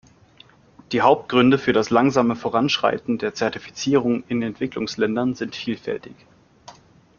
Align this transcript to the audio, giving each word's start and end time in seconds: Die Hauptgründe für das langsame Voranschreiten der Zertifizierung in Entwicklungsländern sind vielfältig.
Die 0.93 1.01
Hauptgründe 1.01 1.59
für 1.59 1.73
das 1.73 1.91
langsame 1.91 2.35
Voranschreiten 2.35 3.19
der 3.19 3.35
Zertifizierung 3.35 4.23
in 4.29 4.41
Entwicklungsländern 4.41 5.35
sind 5.35 5.55
vielfältig. 5.55 6.15